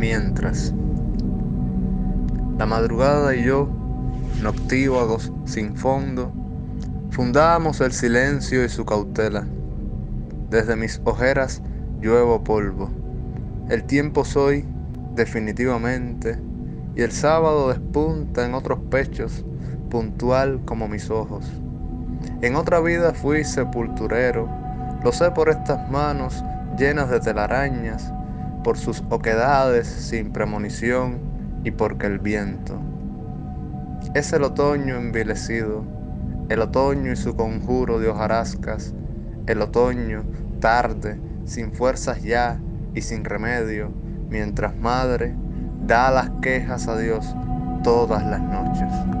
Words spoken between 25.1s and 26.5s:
sé por estas manos